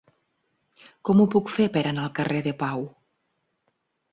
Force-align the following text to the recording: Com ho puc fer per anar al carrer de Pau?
Com 1.09 1.21
ho 1.21 1.27
puc 1.35 1.51
fer 1.57 1.67
per 1.75 1.83
anar 1.91 2.07
al 2.07 2.15
carrer 2.21 2.41
de 2.49 2.55
Pau? 2.65 2.89